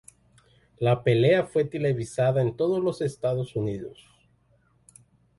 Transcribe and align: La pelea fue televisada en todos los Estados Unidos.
La 0.79 1.03
pelea 1.03 1.45
fue 1.45 1.63
televisada 1.65 2.41
en 2.41 2.57
todos 2.57 2.83
los 2.83 3.01
Estados 3.01 3.55
Unidos. 3.55 4.09